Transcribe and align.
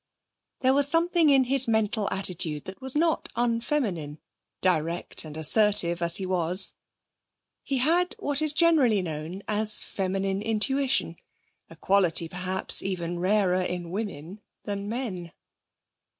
There 0.61 0.73
was 0.73 0.87
something 0.87 1.29
in 1.29 1.43
his 1.43 1.67
mental 1.67 2.09
attitude 2.09 2.65
that 2.65 2.81
was 2.81 2.95
not 2.95 3.29
unfeminine, 3.35 4.17
direct 4.59 5.23
and 5.25 5.37
assertive 5.37 6.01
as 6.01 6.15
he 6.15 6.25
was. 6.25 6.73
He 7.61 7.77
had 7.77 8.15
what 8.17 8.41
is 8.41 8.51
generally 8.51 9.03
known 9.03 9.43
as 9.47 9.83
feminine 9.83 10.41
intuition, 10.41 11.17
a 11.69 11.75
quality 11.75 12.27
perhaps 12.27 12.81
even 12.81 13.19
rarer 13.19 13.61
in 13.61 13.91
women 13.91 14.41
than 14.63 14.79
in 14.79 14.89
men. 14.89 15.31